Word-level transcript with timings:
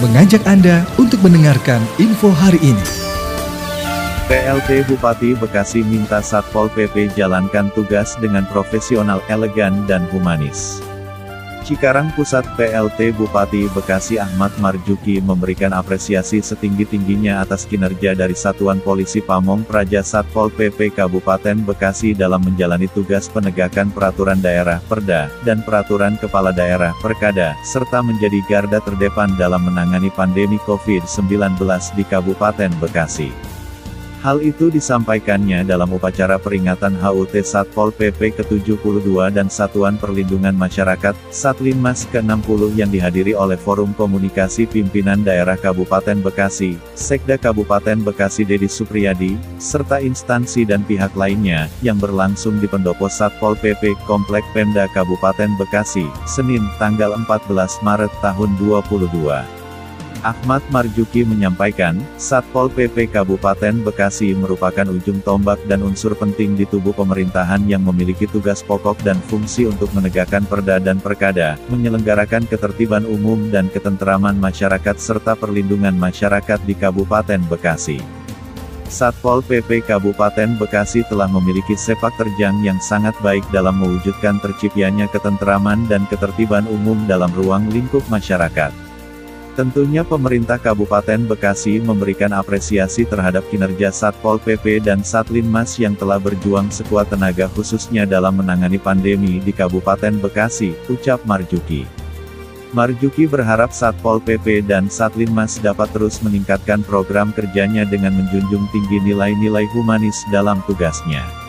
mengajak 0.00 0.40
Anda 0.48 0.88
untuk 0.96 1.20
mendengarkan 1.20 1.84
info 2.00 2.32
hari 2.32 2.56
ini. 2.64 2.86
PLT 4.32 4.88
Bupati 4.88 5.36
Bekasi 5.36 5.84
minta 5.84 6.24
Satpol 6.24 6.72
PP 6.72 7.12
jalankan 7.12 7.68
tugas 7.76 8.16
dengan 8.16 8.48
profesional, 8.48 9.20
elegan, 9.28 9.84
dan 9.84 10.08
humanis. 10.08 10.80
Cikarang 11.60 12.08
Pusat 12.16 12.56
PLT 12.56 13.12
Bupati 13.12 13.68
Bekasi 13.76 14.16
Ahmad 14.16 14.50
Marjuki 14.58 15.20
memberikan 15.20 15.76
apresiasi 15.76 16.40
setinggi-tingginya 16.40 17.44
atas 17.44 17.68
kinerja 17.68 18.16
dari 18.16 18.32
Satuan 18.32 18.80
Polisi 18.80 19.20
Pamong 19.20 19.68
Praja 19.68 20.00
Satpol 20.00 20.48
PP 20.48 20.96
Kabupaten 20.96 21.60
Bekasi 21.60 22.16
dalam 22.16 22.40
menjalani 22.40 22.88
tugas 22.88 23.28
penegakan 23.28 23.92
peraturan 23.92 24.40
daerah 24.40 24.80
Perda, 24.88 25.28
dan 25.44 25.60
peraturan 25.60 26.16
kepala 26.16 26.50
daerah 26.50 26.96
Perkada, 27.04 27.52
serta 27.62 28.00
menjadi 28.00 28.40
garda 28.48 28.80
terdepan 28.80 29.36
dalam 29.36 29.60
menangani 29.68 30.08
pandemi 30.08 30.56
COVID-19 30.64 31.60
di 31.92 32.04
Kabupaten 32.08 32.72
Bekasi. 32.80 33.59
Hal 34.20 34.44
itu 34.44 34.68
disampaikannya 34.68 35.64
dalam 35.64 35.96
upacara 35.96 36.36
peringatan 36.36 36.92
HUT 36.92 37.32
Satpol 37.40 37.88
PP 37.88 38.36
ke-72 38.36 39.08
dan 39.32 39.48
Satuan 39.48 39.96
Perlindungan 39.96 40.52
Masyarakat, 40.52 41.16
Satlinmas 41.32 42.04
ke-60 42.12 42.76
yang 42.76 42.92
dihadiri 42.92 43.32
oleh 43.32 43.56
Forum 43.56 43.96
Komunikasi 43.96 44.68
Pimpinan 44.68 45.24
Daerah 45.24 45.56
Kabupaten 45.56 46.20
Bekasi, 46.20 46.76
Sekda 46.92 47.40
Kabupaten 47.40 48.04
Bekasi 48.04 48.44
Dedi 48.44 48.68
Supriyadi, 48.68 49.40
serta 49.56 50.04
instansi 50.04 50.68
dan 50.68 50.84
pihak 50.84 51.16
lainnya, 51.16 51.72
yang 51.80 51.96
berlangsung 51.96 52.60
di 52.60 52.68
pendopo 52.68 53.08
Satpol 53.08 53.56
PP 53.56 53.96
Komplek 54.04 54.44
Pemda 54.52 54.84
Kabupaten 54.92 55.56
Bekasi, 55.56 56.04
Senin, 56.28 56.68
tanggal 56.76 57.16
14 57.16 57.80
Maret 57.80 58.12
tahun 58.20 58.52
2022. 58.60 59.59
Ahmad 60.20 60.60
Marjuki 60.68 61.24
menyampaikan, 61.24 61.96
Satpol 62.20 62.68
PP 62.68 63.08
Kabupaten 63.08 63.80
Bekasi 63.80 64.36
merupakan 64.36 64.84
ujung 64.92 65.24
tombak 65.24 65.56
dan 65.64 65.80
unsur 65.80 66.12
penting 66.12 66.52
di 66.60 66.68
tubuh 66.68 66.92
pemerintahan 66.92 67.64
yang 67.64 67.80
memiliki 67.80 68.28
tugas 68.28 68.60
pokok 68.60 69.00
dan 69.00 69.16
fungsi 69.32 69.64
untuk 69.64 69.88
menegakkan 69.96 70.44
perda 70.44 70.76
dan 70.76 71.00
perkada, 71.00 71.56
menyelenggarakan 71.72 72.44
ketertiban 72.44 73.08
umum 73.08 73.48
dan 73.48 73.72
ketenteraman 73.72 74.36
masyarakat 74.36 74.96
serta 75.00 75.32
perlindungan 75.32 75.96
masyarakat 75.96 76.60
di 76.68 76.76
Kabupaten 76.76 77.40
Bekasi. 77.48 78.20
Satpol 78.90 79.40
PP 79.40 79.88
Kabupaten 79.88 80.60
Bekasi 80.60 81.00
telah 81.08 81.30
memiliki 81.30 81.78
sepak 81.78 82.12
terjang 82.20 82.60
yang 82.60 82.76
sangat 82.82 83.14
baik 83.24 83.46
dalam 83.54 83.78
mewujudkan 83.80 84.36
terciptanya 84.42 85.08
ketenteraman 85.08 85.86
dan 85.88 86.04
ketertiban 86.10 86.66
umum 86.68 87.08
dalam 87.08 87.30
ruang 87.32 87.70
lingkup 87.72 88.02
masyarakat. 88.12 88.89
Tentunya 89.60 90.00
pemerintah 90.00 90.56
Kabupaten 90.56 91.28
Bekasi 91.28 91.84
memberikan 91.84 92.32
apresiasi 92.32 93.04
terhadap 93.04 93.44
kinerja 93.52 93.92
Satpol 93.92 94.40
PP 94.40 94.80
dan 94.80 95.04
Satlinmas 95.04 95.76
yang 95.76 95.92
telah 95.92 96.16
berjuang 96.16 96.72
sekuat 96.72 97.12
tenaga 97.12 97.44
khususnya 97.52 98.08
dalam 98.08 98.40
menangani 98.40 98.80
pandemi 98.80 99.36
di 99.36 99.52
Kabupaten 99.52 100.16
Bekasi, 100.16 100.72
ucap 100.88 101.20
Marjuki. 101.28 101.84
Marjuki 102.72 103.28
berharap 103.28 103.68
Satpol 103.68 104.24
PP 104.24 104.64
dan 104.64 104.88
Satlinmas 104.88 105.60
dapat 105.60 105.92
terus 105.92 106.24
meningkatkan 106.24 106.80
program 106.80 107.28
kerjanya 107.28 107.84
dengan 107.84 108.16
menjunjung 108.16 108.64
tinggi 108.72 109.12
nilai-nilai 109.12 109.68
humanis 109.76 110.16
dalam 110.32 110.64
tugasnya. 110.64 111.39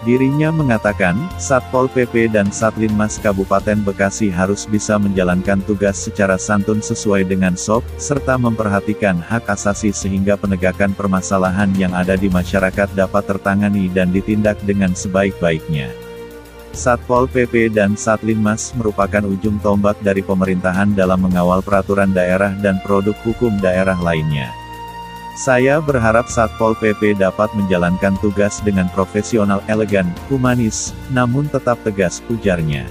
Dirinya 0.00 0.48
mengatakan, 0.48 1.12
Satpol 1.36 1.84
PP 1.92 2.32
dan 2.32 2.48
Satlinmas 2.48 3.20
Kabupaten 3.20 3.84
Bekasi 3.84 4.32
harus 4.32 4.64
bisa 4.64 4.96
menjalankan 4.96 5.60
tugas 5.68 6.00
secara 6.00 6.40
santun 6.40 6.80
sesuai 6.80 7.28
dengan 7.28 7.52
SOP, 7.52 7.84
serta 8.00 8.40
memperhatikan 8.40 9.20
hak 9.20 9.44
asasi 9.52 9.92
sehingga 9.92 10.40
penegakan 10.40 10.96
permasalahan 10.96 11.68
yang 11.76 11.92
ada 11.92 12.16
di 12.16 12.32
masyarakat 12.32 12.88
dapat 12.96 13.28
tertangani 13.28 13.92
dan 13.92 14.08
ditindak 14.08 14.56
dengan 14.64 14.96
sebaik-baiknya. 14.96 15.92
Satpol 16.72 17.28
PP 17.28 17.76
dan 17.76 17.92
Satlinmas 17.92 18.72
merupakan 18.78 19.20
ujung 19.28 19.60
tombak 19.60 20.00
dari 20.00 20.24
pemerintahan 20.24 20.96
dalam 20.96 21.28
mengawal 21.28 21.60
peraturan 21.60 22.14
daerah 22.16 22.56
dan 22.56 22.80
produk 22.80 23.18
hukum 23.20 23.58
daerah 23.60 23.98
lainnya. 24.00 24.59
Saya 25.38 25.78
berharap 25.78 26.26
Satpol 26.26 26.74
PP 26.74 27.14
dapat 27.14 27.54
menjalankan 27.54 28.18
tugas 28.18 28.58
dengan 28.66 28.90
profesional 28.90 29.62
elegan, 29.70 30.10
humanis, 30.26 30.90
namun 31.14 31.46
tetap 31.46 31.78
tegas, 31.86 32.18
ujarnya. 32.26 32.90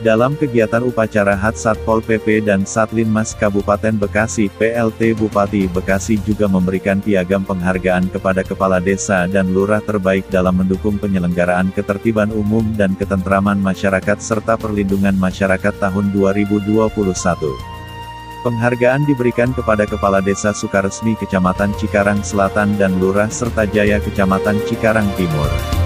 Dalam 0.00 0.32
kegiatan 0.32 0.80
upacara 0.80 1.36
HAT 1.36 1.60
Satpol 1.60 2.00
PP 2.00 2.48
dan 2.48 2.64
Satlinmas 2.64 3.36
Kabupaten 3.36 3.92
Bekasi, 4.00 4.48
PLT 4.56 5.12
Bupati 5.12 5.68
Bekasi 5.68 6.16
juga 6.24 6.48
memberikan 6.48 7.04
piagam 7.04 7.44
penghargaan 7.44 8.08
kepada 8.08 8.40
kepala 8.40 8.80
desa 8.80 9.28
dan 9.28 9.52
lurah 9.52 9.84
terbaik 9.84 10.24
dalam 10.32 10.56
mendukung 10.56 10.96
penyelenggaraan 10.96 11.68
ketertiban 11.76 12.32
umum 12.32 12.64
dan 12.80 12.96
ketentraman 12.96 13.60
masyarakat 13.60 14.16
serta 14.16 14.56
perlindungan 14.56 15.20
masyarakat 15.20 15.76
tahun 15.76 16.08
2021. 16.16 17.69
Penghargaan 18.40 19.04
diberikan 19.04 19.52
kepada 19.52 19.84
Kepala 19.84 20.24
Desa 20.24 20.56
Sukaresmi 20.56 21.12
Kecamatan 21.20 21.76
Cikarang 21.76 22.24
Selatan 22.24 22.80
dan 22.80 22.96
Lurah 22.96 23.28
serta 23.28 23.68
Jaya 23.68 24.00
Kecamatan 24.00 24.56
Cikarang 24.64 25.08
Timur. 25.20 25.79